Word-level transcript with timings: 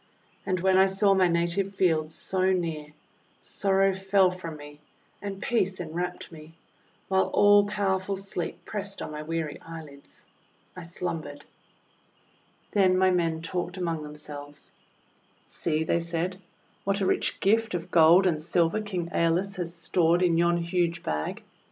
And 0.47 0.59
when 0.61 0.79
I 0.79 0.87
saw 0.87 1.13
my 1.13 1.27
native 1.27 1.75
fields 1.75 2.15
so 2.15 2.51
near, 2.53 2.87
sorrow 3.43 3.93
fell 3.93 4.31
from 4.31 4.57
me 4.57 4.79
and 5.21 5.39
peace 5.39 5.79
enwrapped 5.79 6.31
me, 6.31 6.55
while 7.07 7.25
all 7.27 7.65
powerful 7.67 8.15
Sleep 8.15 8.65
pressed 8.65 9.03
on 9.03 9.11
my 9.11 9.21
weary 9.21 9.61
eyelids. 9.61 10.25
J 10.75 10.85
slumbered. 10.85 11.45
THE 12.71 12.79
BAG 12.79 12.89
OF 12.89 12.97
WINDS 12.97 12.97
271 12.97 12.97
Then 12.97 12.97
my 12.97 13.11
men 13.11 13.41
talked 13.43 13.77
among 13.77 14.01
themselves. 14.01 14.71
"See," 15.45 15.99
said 15.99 16.31
they, 16.33 16.39
'what 16.83 16.99
a 17.01 17.05
rich 17.05 17.39
gift 17.39 17.75
of 17.75 17.91
gold 17.91 18.25
and 18.25 18.41
silver 18.41 18.81
King 18.81 19.09
JSolus 19.11 19.57
has 19.57 19.75
stored 19.75 20.23
in 20.23 20.35
yon 20.35 20.57
huge 20.57 21.03
bag! 21.03 21.43